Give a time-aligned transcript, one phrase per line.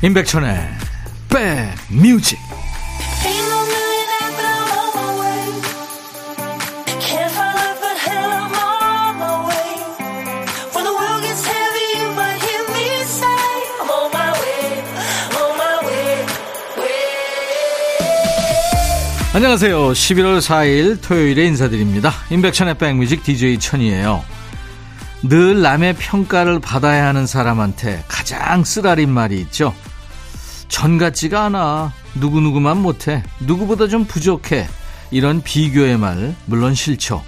[0.00, 0.56] 임백천의
[1.28, 2.38] 백뮤직
[19.34, 19.78] 안녕하세요.
[19.78, 22.12] 11월 4일 토요일에 인사드립니다.
[22.30, 24.22] 임백천의 백뮤직 DJ 천이에요.
[25.24, 29.74] 늘 남의 평가를 받아야 하는 사람한테 가장 쓰라린 말이 있죠.
[30.68, 31.92] 전 같지가 않아.
[32.14, 33.22] 누구누구만 못해.
[33.40, 34.66] 누구보다 좀 부족해.
[35.10, 37.22] 이런 비교의 말, 물론 싫죠.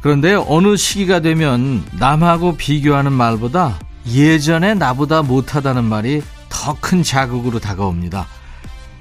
[0.00, 8.26] 그런데 어느 시기가 되면 남하고 비교하는 말보다 예전에 나보다 못하다는 말이 더 큰 자극으로 다가옵니다.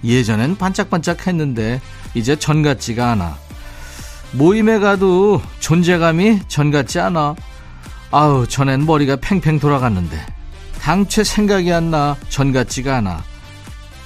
[0.03, 1.80] 예전엔 반짝반짝 했는데
[2.14, 3.38] 이제 전 같지가 않아.
[4.31, 7.36] 모임에 가도 존재감이 전 같지 않아.
[8.11, 10.25] 아우, 전엔 머리가 팽팽 돌아갔는데.
[10.81, 12.17] 당최 생각이 안 나.
[12.30, 13.23] 전 같지가 않아.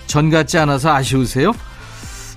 [0.07, 1.51] 전 같지 않아서 아쉬우세요?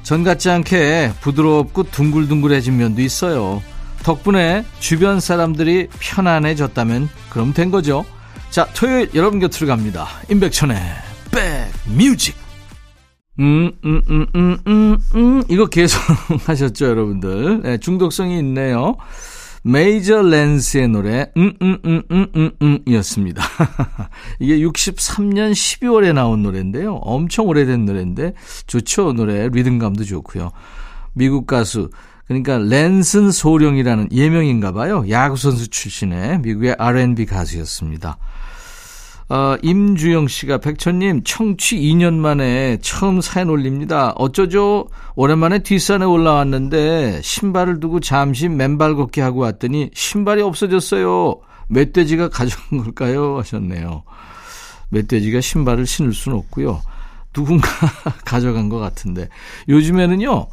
[0.03, 3.63] 전 같지 않게 부드럽고 둥글둥글해진 면도 있어요.
[4.03, 8.05] 덕분에 주변 사람들이 편안해졌다면 그럼 된 거죠.
[8.51, 10.09] 자, 토요일 여러분 곁으로 갑니다.
[10.31, 10.77] 임백천의
[11.31, 12.35] 백뮤직.
[13.39, 15.43] 음, 음, 음, 음, 음, 음.
[15.49, 15.99] 이거 계속
[16.47, 17.63] 하셨죠, 여러분들.
[17.63, 18.97] 네, 중독성이 있네요.
[19.63, 23.43] 메이저 랜스의 노래 음음음음음음 음, 음, 음, 이었습니다.
[24.41, 26.95] 이게 63년 12월에 나온 노래인데요.
[26.97, 28.35] 엄청 오래된 노래인데
[28.67, 30.51] 좋죠 노래 리듬감도 좋고요.
[31.13, 31.91] 미국 가수
[32.27, 35.05] 그러니까 랜슨 소령이라는 예명인가 봐요.
[35.11, 38.19] 야구 선수 출신의 미국의 R&B 가수였습니다.
[39.31, 44.13] 어, 임주영 씨가 백천님 청취 2년 만에 처음 사연 올립니다.
[44.17, 44.89] 어쩌죠?
[45.15, 51.37] 오랜만에 뒷산에 올라왔는데 신발을 두고 잠시 맨발 걷기 하고 왔더니 신발이 없어졌어요.
[51.69, 53.39] 멧돼지가 가져간 걸까요?
[53.39, 54.03] 하셨네요.
[54.89, 56.83] 멧돼지가 신발을 신을 수는 없고요.
[57.33, 57.69] 누군가
[58.27, 59.29] 가져간 것 같은데
[59.69, 60.49] 요즘에는요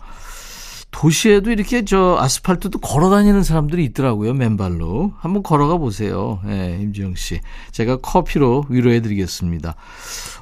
[0.98, 4.34] 도시에도 이렇게 저 아스팔트도 걸어 다니는 사람들이 있더라고요.
[4.34, 5.14] 맨발로.
[5.20, 6.40] 한번 걸어가 보세요.
[6.46, 7.40] 예, 네, 임지영 씨.
[7.72, 9.76] 제가 커피로 위로해 드리겠습니다.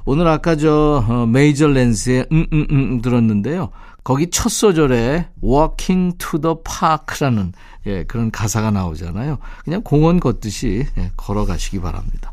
[0.05, 3.71] 오늘 아까 저 어, 메이저 랜스의 음, 음, 음, 음 들었는데요.
[4.05, 7.51] 거기 첫 소절에 walking to the park라는
[7.87, 9.39] 예, 그런 가사가 나오잖아요.
[9.66, 12.31] 그냥 공원 걷듯이 예, 걸어가시기 바랍니다.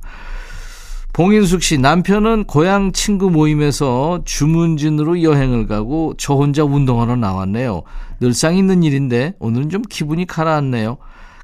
[1.13, 7.83] 봉인숙 씨, 남편은 고향 친구 모임에서 주문진으로 여행을 가고 저 혼자 운동하러 나왔네요.
[8.23, 10.97] 늘상 있는 일인데 오늘은 좀 기분이 가라앉네요.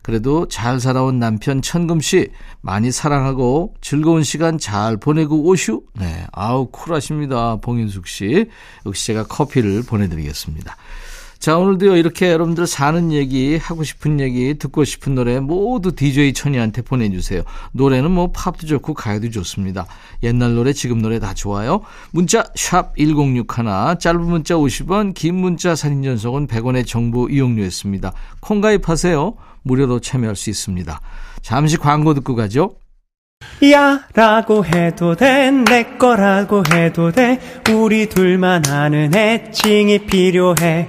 [0.02, 2.28] 그래도 잘 살아온 남편 천금 씨
[2.60, 5.82] 많이 사랑하고 즐거운 시간 잘 보내고 오슈.
[5.98, 7.56] 네, 아우 쿨하십니다.
[7.56, 8.46] 봉인숙 씨.
[8.86, 10.76] 역시 제가 커피를 보내드리겠습니다.
[11.38, 16.82] 자, 오늘도요, 이렇게 여러분들 사는 얘기, 하고 싶은 얘기, 듣고 싶은 노래 모두 DJ 천이한테
[16.82, 17.42] 보내주세요.
[17.72, 19.86] 노래는 뭐 팝도 좋고 가요도 좋습니다.
[20.24, 21.82] 옛날 노래, 지금 노래 다 좋아요.
[22.10, 23.46] 문자, 샵 1061,
[24.00, 28.12] 짧은 문자 50원, 긴 문자 사진 전송은 100원의 정보 이용료였습니다.
[28.40, 29.34] 콩 가입하세요.
[29.62, 31.00] 무료로 참여할 수 있습니다.
[31.42, 32.72] 잠시 광고 듣고 가죠.
[33.70, 37.38] 야 라고 해도 돼 내 거라고 해도 돼
[37.72, 40.88] 우리 둘만 아는 애칭이 필요해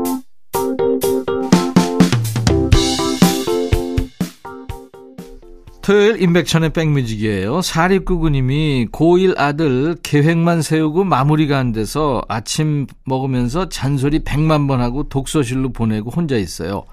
[5.81, 7.61] 토요일 임백천의 백뮤직이에요.
[7.61, 15.71] 사립구구님이 고1 아들 계획만 세우고 마무리가 안 돼서 아침 먹으면서 잔소리 100만 번 하고 독서실로
[15.73, 16.83] 보내고 혼자 있어요.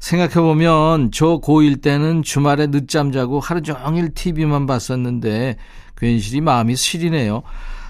[0.00, 5.56] 생각해보면 저 고1 때는 주말에 늦잠 자고 하루 종일 TV만 봤었는데
[5.96, 7.42] 괜시리 마음이 시리네요.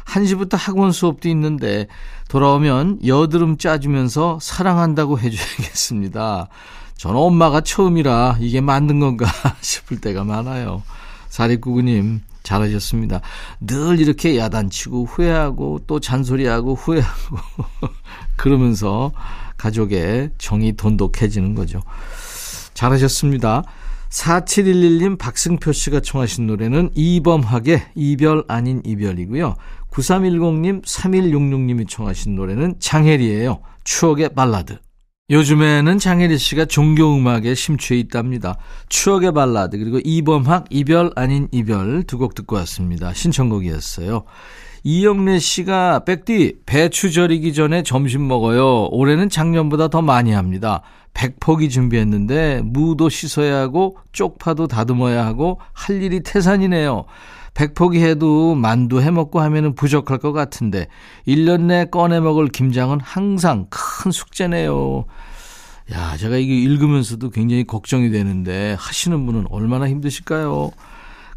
[0.07, 1.87] 1시부터 학원 수업도 있는데
[2.29, 6.49] 돌아오면 여드름 짜주면서 사랑한다고 해줘야겠습니다.
[6.97, 9.27] 저는 엄마가 처음이라 이게 맞는 건가
[9.61, 10.83] 싶을 때가 많아요.
[11.29, 13.21] 사리구구님, 잘하셨습니다.
[13.61, 17.37] 늘 이렇게 야단치고 후회하고 또 잔소리하고 후회하고
[18.37, 19.13] 그러면서
[19.57, 21.81] 가족의 정이 돈독해지는 거죠.
[22.75, 23.65] 잘하셨습니다.
[24.11, 29.57] 4711님 박승표 씨가 청하신 노래는 이범학의 이별 아닌 이별이고요.
[29.91, 33.61] 9310님 3166님이 청하신 노래는 장혜리예요.
[33.83, 34.79] 추억의 발라드.
[35.31, 38.59] 요즘에는 장혜리 씨가 종교음악에 심취해 있답니다.
[38.91, 43.15] 추억의 발라드 그리고 이범학 이별 아닌 이별 두 곡 듣고 왔습니다.
[43.15, 44.25] 신청곡이었어요.
[44.83, 48.89] 이영래 씨가 백디 배추 절이기 전에 점심 먹어요.
[48.91, 50.83] 올해는 작년보다 더 많이 합니다.
[51.15, 57.07] 백포기 준비했는데 무도 씻어야 하고 쪽파도 다듬어야 하고 할 일이 태산이네요.
[57.55, 60.89] 백포기 해도 만두 해 먹고 하면은 부족할 것 같은데
[61.27, 65.05] 1년 내 꺼내 먹을 김장은 항상 큰 숙제네요.
[65.93, 70.71] 야, 제가 이게 읽으면서도 굉장히 걱정이 되는데 하시는 분은 얼마나 힘드실까요?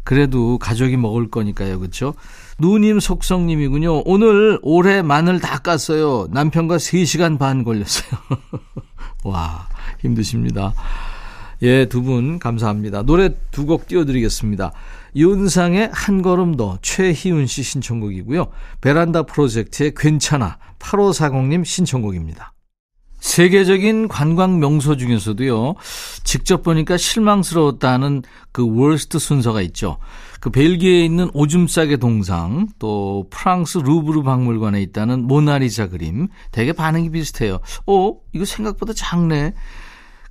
[0.04, 1.78] 그래도 가족이 먹을 거니까요.
[1.78, 2.14] 그렇죠?
[2.58, 4.02] 누님 속성님이군요.
[4.06, 6.30] 오늘 올해 마늘 다 깠어요.
[6.32, 8.10] 남편과 3시간 반 걸렸어요.
[9.24, 9.68] 와,
[10.00, 10.72] 힘드십니다.
[11.60, 13.02] 예, 두 분 감사합니다.
[13.02, 14.72] 노래 두 곡 띄워드리겠습니다.
[15.16, 18.48] 윤상의 한 걸음 더 최희훈 씨 신청곡이고요.
[18.80, 22.54] 베란다 프로젝트의 괜찮아 8540님 신청곡입니다.
[23.20, 25.74] 세계적인 관광 명소 중에서도요,
[26.22, 28.22] 직접 보니까 실망스러웠다는
[28.52, 29.98] 그 월스트 순서가 있죠.
[30.40, 37.10] 그 벨기에에 있는 오줌 싸개 동상, 또 프랑스 루브르 박물관에 있다는 모나리자 그림, 되게 반응이
[37.10, 37.58] 비슷해요.
[37.86, 39.54] 어, 이거 생각보다 작네.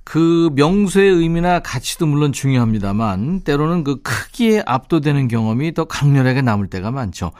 [0.08, 6.90] 그 명소의 의미나 가치도 물론 중요합니다만, 때로는 그 크기에 압도되는 경험이 더 강렬하게 남을 때가
[6.90, 7.30] 많죠.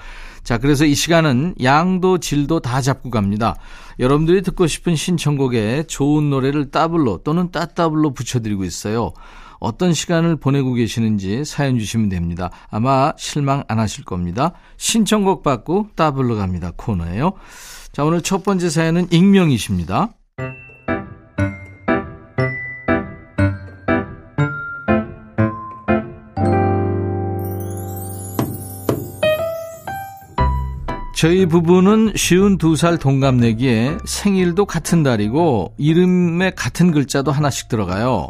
[0.45, 3.57] 자, 그래서 이 시간은 양도 질도 다 잡고 갑니다.
[3.99, 9.15] 여러분들이 듣고 싶은 신청곡에 좋은 노래를 따블로 또는 따따블로 붙여드리고 있어요.
[9.61, 12.51] 어떤 시간을 보내고 계시는지 사연 주시면 됩니다.
[12.69, 14.53] 아마 실망 안 하실 겁니다.
[14.77, 16.73] 신청곡 받고 따블로 갑니다.
[16.77, 17.33] 코너예요.
[17.93, 20.11] 자, 오늘 첫 번째 사연은 익명이십니다.
[31.19, 38.29] 저희 부부는 쉬운 두살 동갑내기에 생일도 같은 달이고 이름에 같은 글자도 하나씩 들어가요.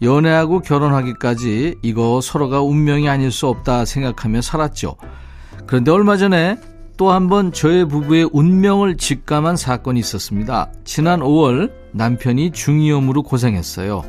[0.00, 4.96] 연애하고 결혼하기까지 이거 서로가 운명이 아닐 수 없다 생각하며 살았죠.
[5.66, 6.56] 그런데 얼마 전에
[6.96, 10.70] 또 한 번 저의 부부의 운명을 직감한 사건이 있었습니다.
[10.84, 14.04] 지난 5월 남편이 중이염으로 고생했어요.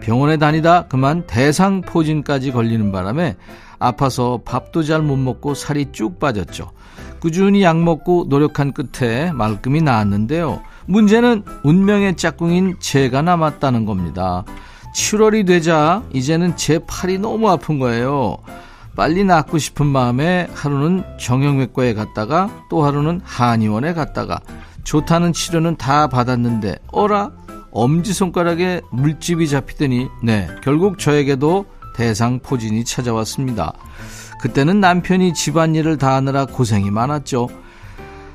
[0.00, 3.36] 병원에 다니다 그만 대상포진까지 걸리는 바람에
[3.78, 6.72] 아파서 밥도 잘 못 먹고 살이 쭉 빠졌죠.
[7.20, 10.62] 꾸준히 약 먹고 노력한 끝에 말끔히 나았는데요.
[10.86, 14.44] 문제는 운명의 짝꿍인 제가 남았다는 겁니다.
[14.94, 18.38] 7월이 되자 이제는 제 팔이 너무 아픈 거예요.
[18.96, 24.40] 빨리 낫고 싶은 마음에 하루는 정형외과에 갔다가 또 하루는 한의원에 갔다가
[24.82, 27.30] 좋다는 치료는 다 받았는데 어라
[27.70, 33.72] 엄지손가락에 물집이 잡히더니 네 결국 저에게도 대상포진이 찾아왔습니다.
[34.40, 37.48] 그때는 남편이 집안일을 다 하느라 고생이 많았죠.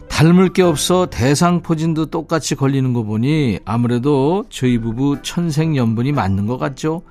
[0.09, 7.01] 닮을 게 없어 대상포진도 똑같이 걸리는 거 보니 아무래도 저희 부부 천생연분이 맞는 것 같죠.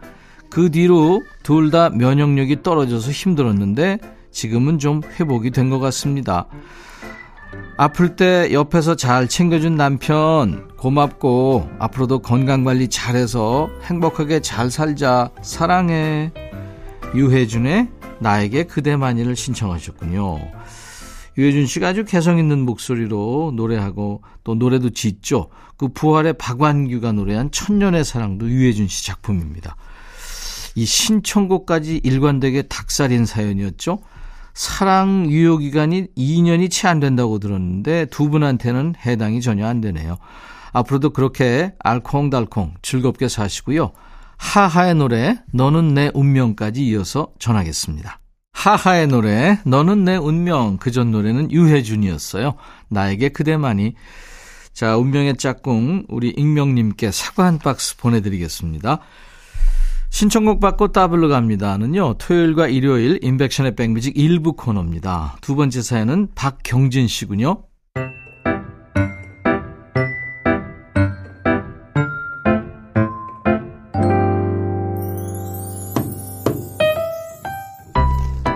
[0.51, 3.99] 그 뒤로 둘 다 면역력이 떨어져서 힘들었는데
[4.31, 6.47] 지금은 좀 회복이 된 것 같습니다.
[7.79, 16.31] 아플 때 옆에서 잘 챙겨준 남편 고맙고 앞으로도 건강관리 잘해서 행복하게 잘 살자 사랑해
[17.15, 17.89] 유혜준의
[18.23, 20.39] 나에게 그대만이를 신청하셨군요.
[21.39, 25.49] 유해준 씨가 아주 개성 있는 목소리로 노래하고 또 노래도 짓죠.
[25.77, 29.77] 그 부활의 박완규가 노래한 천년의 사랑도 유해준 씨 작품입니다.
[30.75, 33.99] 이 신청곡까지 일관되게 닭살인 사연이었죠.
[34.55, 40.19] 사랑 유효 기간이 2년이 채 안 된다고 들었는데 두 분한테는 해당이 전혀 안 되네요.
[40.73, 43.93] 앞으로도 그렇게 알콩달콩 즐겁게 사시고요.
[44.43, 48.19] 하하의 노래 너는 내 운명까지 이어서 전하겠습니다.
[48.53, 52.55] 하하의 노래 너는 내 운명 그 전 노래는 유해준이었어요.
[52.91, 53.95] 나에게 그대만이
[54.75, 58.99] 자 운명의 짝꿍 우리 익명님께 사과 한 박스 보내드리겠습니다.
[60.11, 62.15] 신청곡 받고 따블로 갑니다는요.
[62.19, 65.37] 토요일과 일요일 인백션의 백뮤직 일부 코너입니다.
[65.41, 67.63] 두 번째 사연은 박경진 씨군요.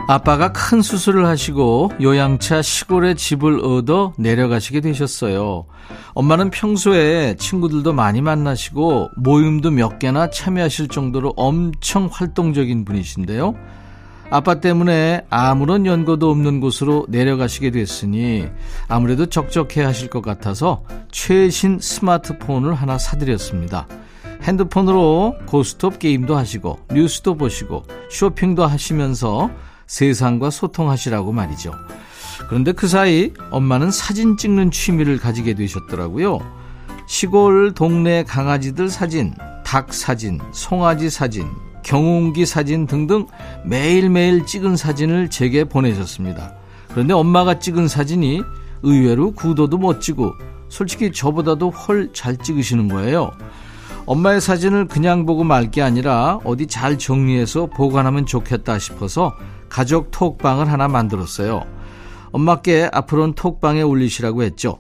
[0.09, 5.67] 아빠가 큰 수술을 하시고 요양차 시골에 집을 얻어 내려가시게 되셨어요.
[6.15, 13.57] 엄마는 평소에 친구들도 많이 만나시고 모임도 몇 개나 참여하실 정도로 엄청 활동적인 분이신데요.
[14.31, 18.47] 아빠 때문에 아무런 연고도 없는 곳으로 내려가시게 됐으니
[18.87, 23.89] 아무래도 적적해 하실 것 같아서 최신 스마트폰을 하나 사드렸습니다.
[24.43, 29.51] 핸드폰으로 고스톱 게임도 하시고 뉴스도 보시고 쇼핑도 하시면서
[29.87, 31.73] 세상과 소통하시라고 말이죠.
[32.49, 36.41] 그런데 그 사이 엄마는 사진 찍는 취미를 가지게 되셨더라고요.
[37.07, 41.47] 시골 동네 강아지들 사진, 닭 사진, 송아지 사진,
[41.83, 43.27] 경운기 사진 등등
[43.65, 46.53] 매일매일 찍은 사진을 제게 보내셨습니다.
[46.91, 48.43] 그런데 엄마가 찍은 사진이
[48.83, 50.33] 의외로 구도도 멋지고
[50.69, 53.31] 솔직히 저보다도 훨 잘 찍으시는 거예요.
[54.07, 59.35] 엄마의 사진을 그냥 보고 말 게 아니라 어디 잘 정리해서 보관하면 좋겠다 싶어서
[59.69, 61.65] 가족 톡방을 하나 만들었어요.
[62.33, 64.79] 엄마께 앞으로는 톡방에 올리시라고 했죠.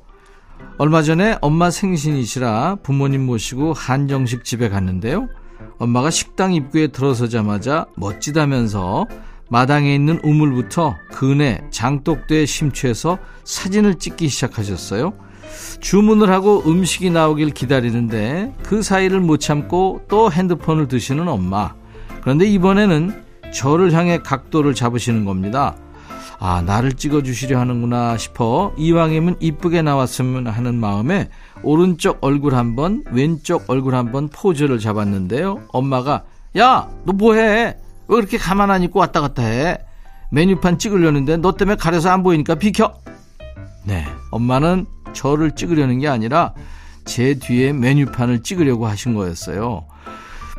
[0.78, 5.28] 얼마 전에 엄마 생신이시라 부모님 모시고 한정식 집에 갔는데요.
[5.78, 9.06] 엄마가 식당 입구에 들어서자마자 멋지다면서
[9.48, 15.12] 마당에 있는 우물부터 근에 장독대에 심취해서 사진을 찍기 시작하셨어요.
[15.80, 21.74] 주문을 하고 음식이 나오길 기다리는데 그 사이를 못 참고 또 핸드폰을 드시는 엄마.
[22.22, 23.24] 그런데 이번에는
[23.56, 25.74] 저를 향해 각도를 잡으시는 겁니다.
[26.38, 31.30] 아, 나를 찍어주시려 하는구나 싶어 이왕이면 이쁘게 나왔으면 하는 마음에
[31.62, 35.62] 오른쪽 얼굴 한 번, 왼쪽 얼굴 한 번 포즈를 잡았는데요.
[35.72, 36.24] 엄마가,
[36.58, 37.76] 야, 너 뭐해?
[38.08, 39.78] 왜 그렇게 가만 안 있고 왔다 갔다 해?
[40.30, 42.92] 메뉴판 찍으려는데 너 때문에 가려서 안 보이니까 비켜!
[43.84, 44.84] 네, 엄마는
[45.14, 46.52] 저를 찍으려는 게 아니라
[47.06, 49.86] 제 뒤에 메뉴판을 찍으려고 하신 거였어요.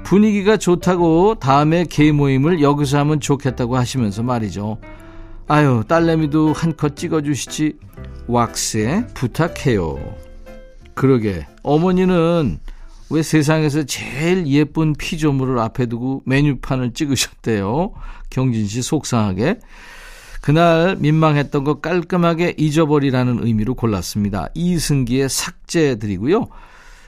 [0.04, 4.78] 분위기가 좋다고 다음에 개 모임을 여기서 하면 좋겠다고 하시면서 말이죠.
[5.48, 7.74] 아유, 딸내미도 한컷 찍어주시지.
[8.28, 9.98] 왁스에 부탁해요.
[10.94, 12.60] 그러게, 어머니는
[13.10, 17.94] 왜 세상에서 제일 예쁜 피조물을 앞에 두고 메뉴판을 찍으셨대요?
[18.30, 19.60] 경진 씨 속상하게.
[20.42, 24.50] 그날 민망했던 거 깔끔하게 잊어버리라는 의미로 골랐습니다.
[24.54, 26.48] 이승기의 삭제드리고요.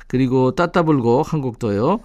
[0.07, 1.99] 그리고 따따불고 한 곡 더요.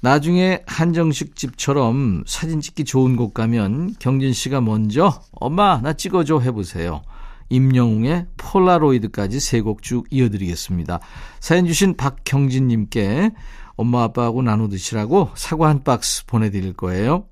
[0.00, 7.02] 나중에 한정식 집처럼 사진 찍기 좋은 곳 가면 경진 씨가 먼저 엄마 나 찍어줘 해보세요.
[7.50, 11.00] 임영웅의 폴라로이드까지 세 곡 쭉 이어드리겠습니다.
[11.40, 13.30] 사연 주신 박경진님께
[13.76, 17.24] 엄마 아빠하고 나눠 드시라고 사과 한 박스 보내드릴 거예요.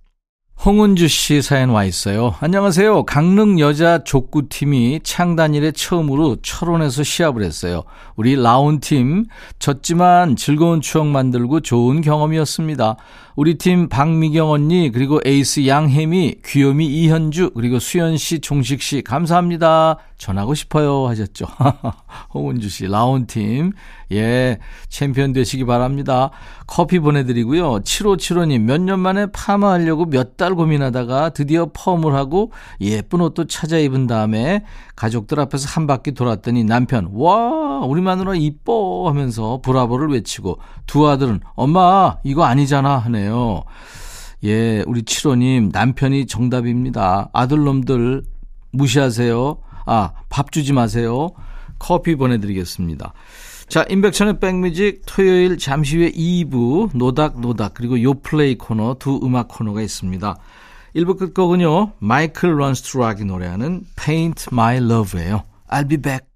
[0.65, 2.35] 홍은주 씨 사연 와 있어요.
[2.41, 3.05] 안녕하세요.
[3.05, 7.85] 강릉 여자 족구팀이 창단 일에 처음으로 철원에서 시합을 했어요.
[8.17, 9.27] 우리 라운팀
[9.59, 12.97] 졌지만 즐거운 추억 만들고 좋은 경험이었습니다.
[13.37, 19.99] 우리 팀 박미경 언니 그리고 에이스 양혜미 귀요미 이현주 그리고 수연 씨 종식 씨 감사합니다.
[20.17, 21.45] 전하고 싶어요 하셨죠.
[22.33, 23.73] 홍은주 씨 라운팀
[24.13, 26.31] 예 챔피언 되시기 바랍니다.
[26.67, 27.81] 커피 보내드리고요.
[27.81, 34.07] 7575님 몇 년 만에 파마하려고 몇 달 고민하다가 드디어 펌을 하고 예쁜 옷도 찾아 입은
[34.07, 34.65] 다음에
[34.97, 41.41] 가족들 앞에서 한 바퀴 돌았더니 남편 와 우리 마누라 이뻐 하면서 브라보를 외치고 두 아들은
[41.55, 43.65] 엄마 이거 아니잖아 하네 요.
[44.45, 47.31] 예, 우리 7호님 남편이 정답입니다.
[47.33, 48.23] 아들놈들
[48.73, 49.59] 무시하세요.
[49.87, 51.31] 아, 밥 주지 마세요.
[51.79, 53.13] 커피 보내드리겠습니다.
[53.69, 60.37] 자, 인백천의 백뮤직 토요일 잠시 후에 2부 노닥노닥 그리고 요플레이 코너 두 음악 코너가 있습니다.
[60.95, 61.93] 1부 끝곡은요.
[61.99, 65.43] 마이클 런스트락이 노래하는 Paint My Love예요.
[65.69, 66.27] I'll be back.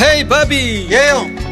[0.00, 1.47] 헤이 바비 예영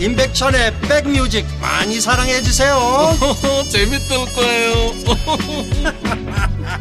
[0.00, 2.74] 임백천의 백뮤직 많이 사랑해 주세요
[3.70, 4.94] 재밌을 거예요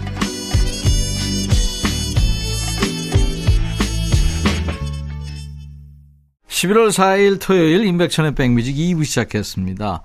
[6.48, 10.02] 11월 4일 토요일 임백천의 백뮤직 2부 시작했습니다.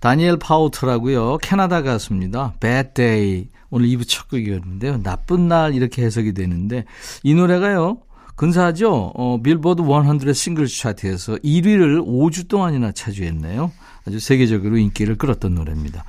[0.00, 1.38] 다니엘 파우터라고요.
[1.38, 2.54] 캐나다 가수입니다.
[2.58, 3.48] Bad Day.
[3.70, 5.02] 오늘 2부 첫 곡이었는데요.
[5.04, 6.86] 나쁜 날 이렇게 해석이 되는데
[7.22, 7.98] 이 노래가요.
[8.36, 9.12] 근사하죠?
[9.14, 13.72] 어, 빌보드 100 싱글 차트에서 1위를 5주 동안이나 차지했네요.
[14.06, 16.04] 아주 세계적으로 인기를 끌었던 노래입니다.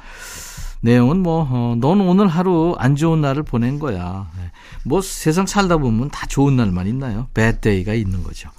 [0.81, 4.29] 내용은 뭐, 어, 넌 오늘 하루 안 좋은 날을 보낸 거야.
[4.37, 4.51] 네.
[4.83, 7.27] 뭐 세상 살다 보면 다 좋은 날만 있나요?
[7.33, 8.49] bad day가 있는 거죠.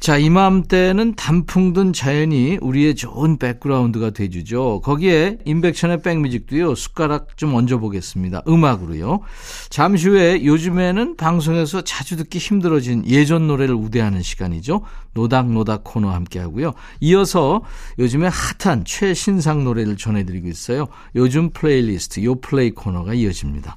[0.00, 4.80] 자, 이맘때는 단풍 든 자연이 우리의 좋은 백그라운드가 돼주죠.
[4.82, 8.44] 거기에 인백션의 백뮤직도요, 숟가락 좀 얹어보겠습니다.
[8.48, 9.20] 음악으로요.
[9.68, 14.80] 잠시 후에 요즘에는 방송에서 자주 듣기 힘들어진 예전 노래를 우대하는 시간이죠.
[15.12, 16.72] 노닥노닥 코너 함께 하고요.
[17.00, 17.60] 이어서
[17.98, 20.86] 요즘에 핫한 최신상 노래를 전해드리고 있어요.
[21.14, 23.76] 요즘 플레이리스트, 요 플레이 코너가 이어집니다.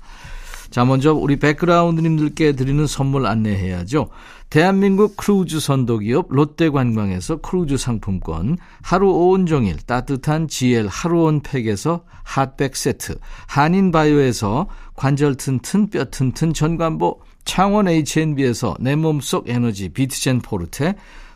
[0.74, 4.10] 자, 먼저 우리 백그라운드님들께 드리는 선물 안내해야죠.
[4.50, 14.66] 대한민국 크루즈 선도기업 롯데관광에서 크루즈 상품권, 하루 온종일 따뜻한 GL 하루온 팩에서 핫팩 세트, 한인바이오에서
[14.96, 20.96] 관절 튼튼 뼈 튼튼 전관보, 창원 H&B에서 내 몸속 에너지 비트젠 포르테,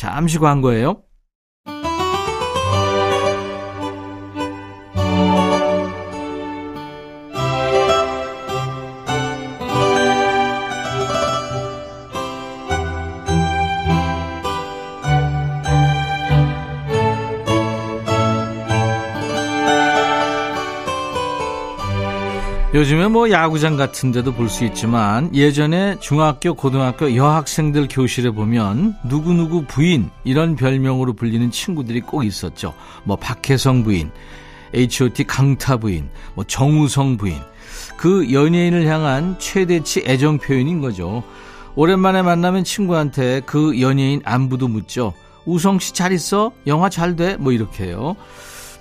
[0.00, 1.02] 잠시 광고예요.
[22.80, 29.66] 요즘에 뭐 야구장 같은 데도 볼 수 있지만 예전에 중학교, 고등학교 여학생들 교실에 보면 누구누구
[29.66, 32.72] 부인 이런 별명으로 불리는 친구들이 꼭 있었죠.
[33.04, 34.10] 뭐 박혜성 부인,
[34.72, 37.36] H.O.T 강타 부인, 뭐 정우성 부인.
[37.98, 41.22] 그 연예인을 향한 최대치 애정 표현인 거죠.
[41.74, 45.12] 오랜만에 만나면 친구한테 그 연예인 안부도 묻죠.
[45.44, 46.52] 우성 씨 잘 있어?
[46.66, 47.36] 영화 잘 돼?
[47.36, 48.16] 뭐 이렇게요.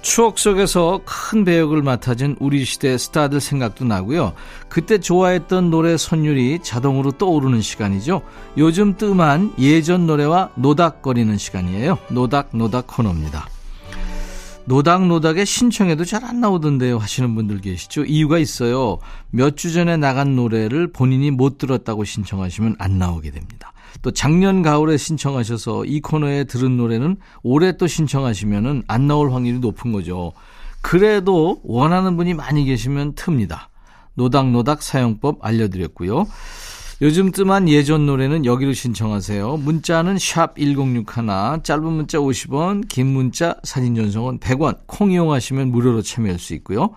[0.02, 4.34] 추억 속에서 큰 배역을 맡아준 우리 시대 스타들 생각도 나고요.
[4.70, 8.22] 그때 좋아했던 노래 선율이 자동으로 떠오르는 시간이죠.
[8.58, 11.98] 요즘 뜸한 예전 노래와 노닥거리는 시간이에요.
[12.10, 13.48] 노닥노닥 코너입니다.
[14.66, 18.06] 노닥노닥에 신청해도 잘 안 나오던데요 하시는 분들 계시죠?
[18.06, 19.00] 이유가 있어요.
[19.32, 23.74] 몇 주 전에 나간 노래를 본인이 못 들었다고 신청하시면 안 나오게 됩니다.
[24.02, 29.92] 또 작년 가을에 신청하셔서 이 코너에 들은 노래는 올해 또 신청하시면 안 나올 확률이 높은
[29.92, 30.32] 거죠.
[30.82, 33.68] 그래도 원하는 분이 많이 계시면 틉니다.
[34.16, 36.26] 노닥노닥 사용법 알려드렸고요.
[37.02, 39.58] 요즘 뜸한 예전 노래는 여기로 신청하세요.
[39.58, 46.40] 문자는 샵 1061, 짧은 문자 50원, 긴 문자 사진 전송은 100원, 콩 이용하시면 무료로 참여할
[46.40, 46.90] 수 있고요.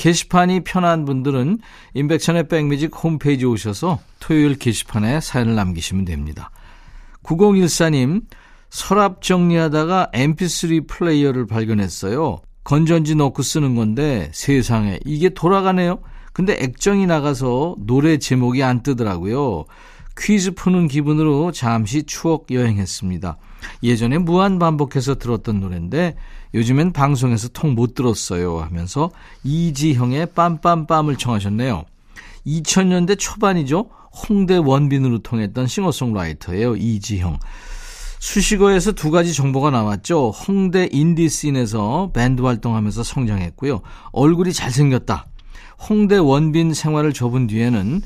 [0.00, 1.58] 게시판이 편한 분들은
[1.92, 6.50] 인백천의 백뮤직 홈페이지 오셔서 토요일 게시판에 사연을 남기시면 됩니다.
[7.22, 8.22] 9014님,
[8.70, 12.40] 서랍 정리하다가 mp3 플레이어를 발견했어요.
[12.64, 15.98] 건전지 넣고 쓰는 건데 세상에 이게 돌아가네요.
[16.32, 19.66] 근데 액정이 나가서 노래 제목이 안 뜨더라고요.
[20.16, 23.36] 퀴즈 푸는 기분으로 잠시 추억 여행했습니다.
[23.82, 26.16] 예전에 무한 반복해서 들었던 노래인데
[26.54, 29.10] 요즘엔 방송에서 통 못 들었어요 하면서
[29.44, 31.84] 이지형의 빰빰빰을 청하셨네요.
[32.46, 33.88] 2000년대 초반이죠.
[34.28, 36.76] 홍대 원빈으로 통했던 싱어송라이터예요.
[36.76, 37.38] 이지형.
[38.18, 40.30] 수식어에서 두 가지 정보가 나왔죠.
[40.30, 43.80] 홍대 인디씬에서 밴드 활동하면서 성장했고요.
[44.12, 45.26] 얼굴이 잘생겼다.
[45.88, 48.02] 홍대 원빈 생활을 접은 뒤에는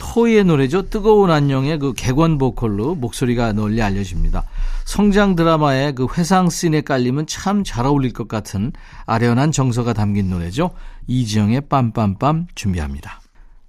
[0.00, 0.88] 토이의 노래죠.
[0.88, 4.44] 뜨거운 안녕의 그 객원 보컬로 목소리가 널리 알려집니다.
[4.86, 8.72] 성장 드라마의 그 회상 씬에 깔리면 참 잘 어울릴 것 같은
[9.04, 10.70] 아련한 정서가 담긴 노래죠.
[11.06, 13.20] 이지영의 빰빰빰 준비합니다.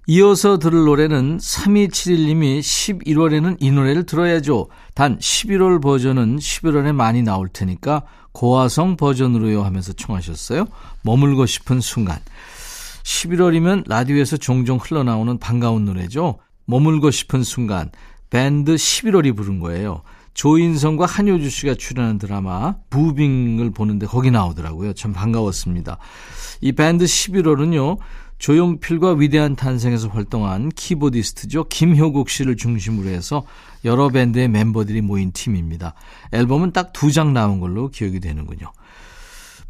[0.08, 4.68] 이어서 들을 노래는 3271님이 11월에는 이 노래를 들어야죠.
[4.94, 10.66] 단 11월 버전은 11월에 많이 나올 테니까 고화성 버전으로요 하면서 청하셨어요.
[11.02, 12.18] 머물고 싶은 순간.
[13.04, 16.38] 11월이면 라디오에서 종종 흘러나오는 반가운 노래죠.
[16.66, 17.90] 머물고 싶은 순간
[18.30, 20.02] 밴드 11월이 부른 거예요.
[20.34, 24.94] 조인성과 한효주 씨가 출연한 드라마 부빙을 보는데 거기 나오더라고요.
[24.94, 25.98] 참 반가웠습니다.
[26.62, 27.98] 이 밴드 11월은요.
[28.38, 31.64] 조용필과 위대한 탄생에서 활동한 키보디스트죠.
[31.68, 33.44] 김효국 씨를 중심으로 해서
[33.84, 35.94] 여러 밴드의 멤버들이 모인 팀입니다.
[36.32, 38.72] 앨범은 딱 두 장 나온 걸로 기억이 되는군요.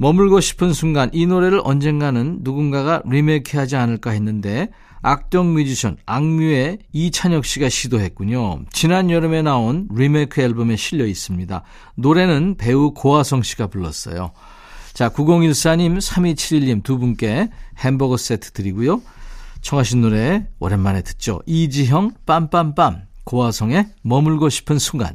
[0.03, 4.69] 머물고 싶은 순간 이 노래를 언젠가는 누군가가 리메이크하지 않을까 했는데
[5.01, 8.65] 악동 뮤지션 악뮤의 이찬혁 씨가 시도했군요.
[8.73, 11.63] 지난 여름에 나온 리메이크 앨범에 실려 있습니다.
[11.95, 14.33] 노래는 배우 고화성 씨가 불렀어요.
[14.93, 19.01] 자, 9014님, 3271님 두 분께 햄버거 세트 드리고요.
[19.61, 21.43] 청하신 노래 오랜만에 듣죠.
[21.47, 25.15] 이지형 빰빰빰 고화성의 머물고 싶은 순간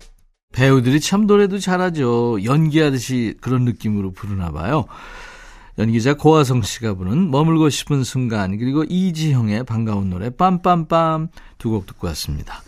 [0.57, 2.43] 배우들이 참 노래도 잘하죠.
[2.43, 4.85] 연기하듯이 그런 느낌으로 부르나 봐요.
[5.77, 12.07] 연기자 고화성 씨가 부른 머물고 싶은 순간 그리고 이지형의 반가운 노래 빰빰빰 두 곡 듣고
[12.07, 12.63] 왔습니다.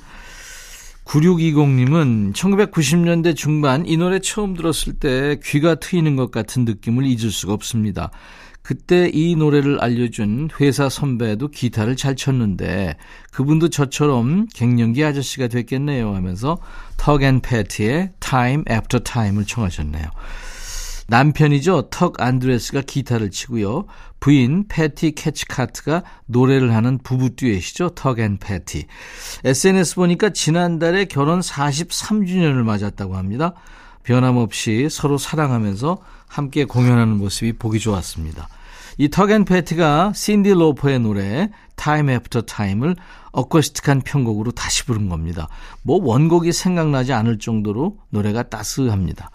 [1.06, 7.54] 9620님은 1990년대 중반 이 노래 처음 들었을 때 귀가 트이는 것 같은 느낌을 잊을 수가
[7.54, 8.12] 없습니다.
[8.70, 12.98] 그때 이 노래를 알려준 회사 선배도 기타를 잘 쳤는데
[13.32, 16.60] 그분도 저처럼 갱년기 아저씨가 됐겠네요 하면서
[16.98, 20.06] 턱앤 패티의 Time After Time을 청하셨네요.
[21.08, 21.88] 남편이죠.
[21.90, 23.88] 턱 안드레스가 기타를 치고요.
[24.20, 27.96] 부인 패티 캐치카트가 노래를 하는 부부 듀엣이죠.
[27.96, 28.86] 턱앤 패티.
[29.46, 33.56] SNS 보니까 지난달에 결혼 43주년을 맞았다고 합니다.
[34.04, 38.48] 변함없이 서로 사랑하면서 함께 공연하는 모습이 보기 좋았습니다.
[39.00, 42.98] 이 턱앤 패티가 신디 로퍼의 노래 Time After Time을
[43.32, 45.48] 어쿠스틱한 편곡으로 다시 부른 겁니다.
[45.84, 49.32] 뭐 원곡이 생각나지 않을 정도로 노래가 따스합니다.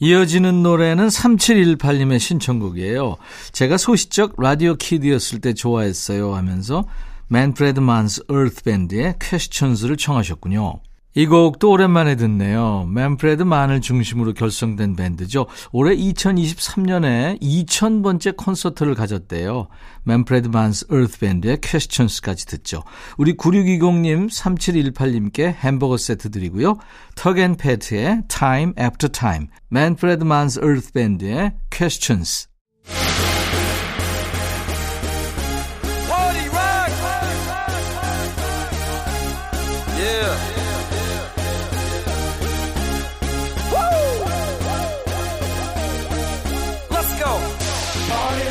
[0.00, 3.18] 이어지는 노래는 3718님의 신청곡이에요.
[3.52, 6.84] 제가 소시적 라디오 키드였을 때 좋아했어요 하면서
[7.28, 10.80] 맨프레드 만스 어스 밴드의 Questions를 청하셨군요.
[11.14, 12.88] 이 곡도 오랜만에 듣네요.
[12.90, 15.46] 맨프레드 만을 중심으로 결성된 밴드죠.
[15.70, 19.68] 올해 2023년에 2000번째 콘서트를 가졌대요.
[20.04, 22.82] 맨프레드 만스 어스 밴드의 Questions까지 듣죠.
[23.18, 26.78] 우리 9620님, 3718님께 햄버거 세트 드리고요.
[27.14, 32.48] 턱앤 패티의 Time After Time, 맨프레드 만스 얼트 밴드의 퀘스천스.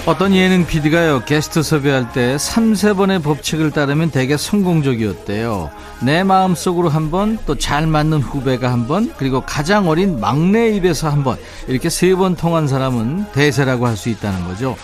[0.08, 5.70] 어떤 예능 PD가요, 게스트 섭외할 때 3, 4번의 법칙을 따르면 되게 성공적이었대요.
[6.02, 11.08] 내 마음속으로 한 번, 또 잘 맞는 후배가 한 번, 그리고 가장 어린 막내 입에서
[11.10, 11.38] 한 번,
[11.68, 14.76] 이렇게 세 번 통한 사람은 대세라고 할 수 있다는 거죠.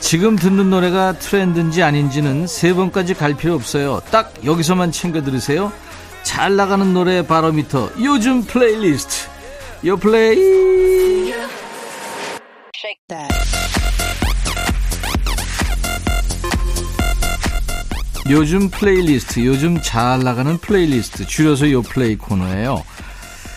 [0.00, 4.00] 지금 듣는 노래가 트렌드인지 아닌지는 세 번까지 갈 필요 없어요.
[4.10, 5.72] 딱 여기서만 챙겨 들으세요.
[6.22, 9.28] 잘 나가는 노래 바로미터, 요즘 플레이리스트.
[9.86, 11.32] 요 플레이.
[18.30, 22.84] 요즘 플레이리스트, 요즘 잘 나가는 플레이리스트, 줄여서 요 플레이 코너예요.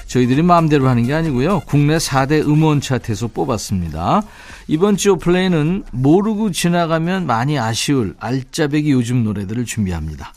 [0.07, 1.63] 저희들이 마음대로 하는 게 아니고요.
[1.65, 4.21] 국내 4대 음원 차트에서 뽑았습니다.
[4.67, 10.33] 이번 주 플레이는 모르고 지나가면 많이 아쉬울 알짜배기 요즘 노래들을 준비합니다.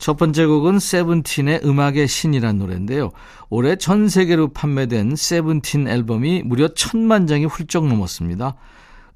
[0.00, 3.12] 첫 번째 곡은 세븐틴의 음악의 신이란 노래인데요.
[3.48, 8.56] 올해 전 세계로 판매된 세븐틴 앨범이 무려 천만 장이 훌쩍 넘었습니다.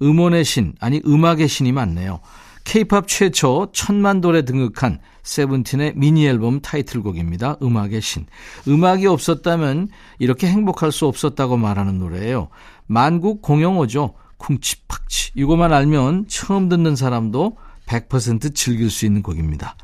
[0.02, 2.20] 음원의 신, 아니 음악의 신이 맞네요.
[2.66, 7.58] 케이팝 최초 천만 돌에 등극한 세븐틴의 미니 앨범 타이틀곡입니다.
[7.62, 8.26] 음악의 신.
[8.66, 12.48] 음악이 없었다면 이렇게 행복할 수 없었다고 말하는 노래예요.
[12.86, 14.14] 만국 공용어죠.
[14.38, 15.32] 쿵치팍치.
[15.36, 19.76] 이거만 알면 처음 듣는 사람도 100% 즐길 수 있는 곡입니다.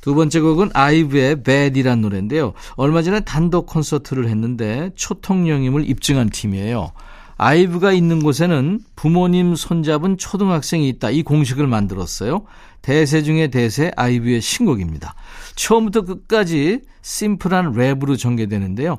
[0.00, 2.54] 두 번째 곡은 아이브의 Bad이란 노래인데요.
[2.76, 6.92] 얼마 전에 단독 콘서트를 했는데 초통령임을 입증한 팀이에요.
[7.42, 11.10] 아이브가 있는 곳에는 부모님 손잡은 초등학생이 있다.
[11.10, 12.44] 이 공식을 만들었어요.
[12.82, 15.16] 대세 중의 대세 아이브의 신곡입니다.
[15.56, 18.98] 처음부터 끝까지 심플한 랩으로 전개되는데요.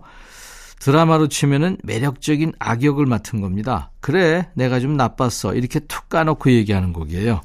[0.79, 3.91] 드라마로 치면은 매력적인 악역을 맡은 겁니다.
[4.01, 5.53] 그래, 내가 좀 나빴어.
[5.55, 7.39] 이렇게 툭 까놓고 얘기하는 곡이에요.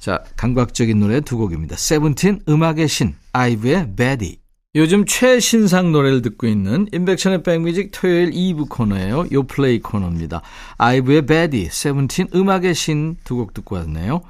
[0.00, 1.76] 자, 감각적인 노래 두 곡입니다.
[1.76, 4.39] 세븐틴 음악의 신, 아이브의 Baddie.
[4.76, 9.26] 요즘 최신상 노래를 듣고 있는 임백천의 백뮤직 토요일 2부 코너예요.
[9.32, 10.42] 요 플레이 코너입니다.
[10.78, 14.20] 아이브의 Baddie, 세븐틴 음악의 신 두 곡 듣고 왔네요.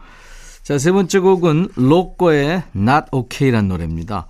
[0.63, 4.29] 자, 세 번째 곡은 로꼬의 Not OK란 노래입니다.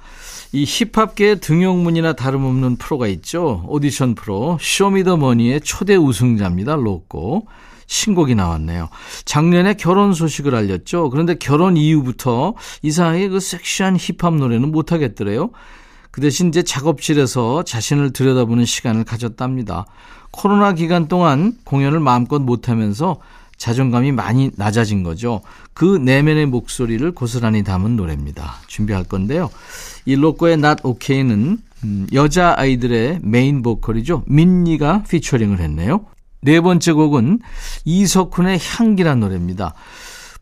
[0.53, 3.64] 이 힙합계의 등용문이나 다름없는 프로가 있죠.
[3.68, 6.75] 오디션 프로 쇼미더머니의 초대 우승자입니다.
[6.75, 7.46] 로꼬.
[7.87, 8.88] 신곡이 나왔네요.
[9.27, 11.11] 작년에 결혼 소식을 알렸죠.
[11.11, 15.51] 그런데 결혼 이후부터 이상하게 그 섹시한 힙합 노래는 못하겠더래요.
[16.11, 19.87] 그 대신 이제 작업실에서 자신을 들여다보는 시간을 가졌답니다.
[20.31, 23.18] 코로나 기간 동안 공연을 마음껏 못하면서
[23.57, 25.42] 자존감이 많이 낮아진 거죠.
[25.75, 28.55] 그 내면의 목소리를 고스란히 담은 노래입니다.
[28.66, 29.51] 준비할 건데요.
[30.07, 34.25] 이 로꼬의 Not OK는 음, 여자 아이들의 메인 보컬이죠.
[34.27, 36.07] 민니가 피처링을 했네요.
[36.42, 37.40] 네 번째 곡은
[37.85, 39.75] 이석훈의 향기란 노래입니다.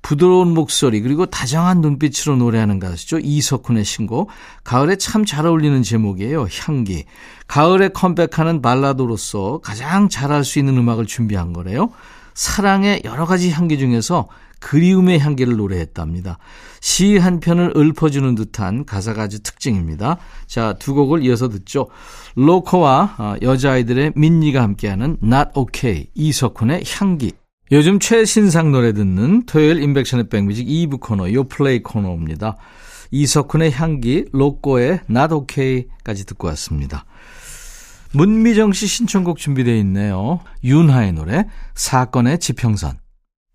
[0.02, 3.18] 부드러운 목소리 그리고 다정한 눈빛으로 노래하는 가수죠.
[3.18, 4.30] 이석훈의 신곡.
[4.64, 6.46] 가을에 참 잘 어울리는 제목이에요.
[6.62, 7.04] 향기.
[7.46, 11.90] 가을에 컴백하는 발라드로서 가장 잘할 수 있는 음악을 준비한 거래요.
[12.34, 14.28] 사랑의 여러 가지 향기 중에서
[14.60, 16.38] 그리움의 향기를 노래했답니다.
[16.80, 20.18] 시 한 편을 읊어주는 듯한 가사가 아주 특징입니다.
[20.46, 21.88] 자, 두 곡을 이어서 듣죠.
[22.36, 27.32] 로커와 어, 여자아이들의 민니가 함께하는 Not Okay, 이석훈의 향기.
[27.70, 32.56] 요즘 최신상 노래 듣는 토요일 인백션의 백뮤직 2부 코너, 요 플레이 코너입니다.
[33.10, 37.04] 이석훈의 향기, 로꼬의 Not OK까지 듣고 왔습니다.
[38.12, 40.40] 문미정 씨 신청곡 준비되어 있네요.
[40.64, 42.98] 윤하의 노래, 사건의 지평선.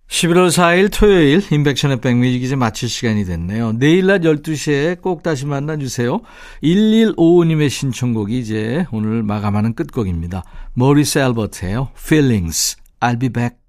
[0.08, 3.74] 11월 4일 토요일 인백션의 백뮤직 이제 마칠 시간이 됐네요.
[3.74, 6.22] 내일 낮 12시에 꼭 다시 만나주세요.
[6.62, 10.44] 1155님의 신청곡이 이제 오늘 마감하는 끝곡입니다.
[10.74, 11.90] 모리스 앨버트예요.
[11.98, 12.78] Feelings.
[13.00, 13.63] I'll be back.